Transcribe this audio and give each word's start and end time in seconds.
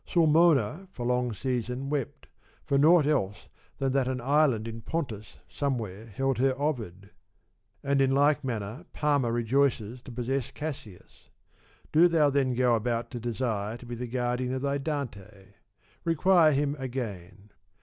Sulmona 0.07 0.87
for 0.89 1.05
long 1.05 1.31
season 1.31 1.87
wept, 1.87 2.25
for 2.65 2.79
naught 2.79 3.05
else 3.05 3.49
than 3.77 3.91
that 3.91 4.07
an 4.07 4.19
island 4.19 4.67
in 4.67 4.81
Pontus 4.81 5.37
somewhere 5.47 6.07
held 6.07 6.39
her 6.39 6.59
Ovid; 6.59 7.11
and 7.83 8.01
in 8.01 8.09
like 8.09 8.43
manner 8.43 8.87
Parma 8.93 9.31
rejoices 9.31 10.01
to 10.01 10.11
possess 10.11 10.49
Cassius. 10.49 11.29
Do 11.91 12.07
thou 12.07 12.31
then 12.31 12.55
go 12.55 12.73
about 12.73 13.11
to 13.11 13.19
desire 13.19 13.77
to 13.77 13.85
be 13.85 13.93
the 13.93 14.07
guardian 14.07 14.55
of 14.55 14.63
thy 14.63 14.79
Dante. 14.79 15.49
Require 16.03 16.51
him 16.51 16.75
again. 16.79 17.51